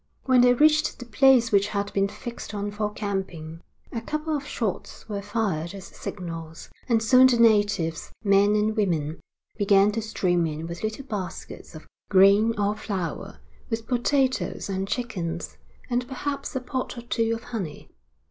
When 0.23 0.41
they 0.41 0.55
reached 0.55 0.97
the 0.97 1.05
place 1.05 1.51
which 1.51 1.67
had 1.67 1.93
been 1.93 2.07
fixed 2.07 2.55
on 2.55 2.71
for 2.71 2.91
camping, 2.91 3.61
a 3.91 4.01
couple 4.01 4.35
of 4.35 4.47
shots 4.47 5.07
were 5.07 5.21
fired 5.21 5.75
as 5.75 5.85
signals; 5.85 6.71
and 6.89 7.03
soon 7.03 7.27
the 7.27 7.37
natives, 7.37 8.11
men 8.23 8.55
and 8.55 8.75
women, 8.75 9.19
began 9.57 9.91
to 9.91 10.01
stream 10.01 10.47
in 10.47 10.65
with 10.65 10.81
little 10.81 11.05
baskets 11.05 11.75
of 11.75 11.85
grain 12.09 12.57
or 12.57 12.75
flour, 12.75 13.41
with 13.69 13.85
potatoes 13.87 14.69
and 14.69 14.87
chickens, 14.87 15.57
and 15.87 16.07
perhaps 16.07 16.55
a 16.55 16.61
pot 16.61 16.97
or 16.97 17.03
two 17.03 17.35
of 17.35 17.43
honey. 17.43 17.87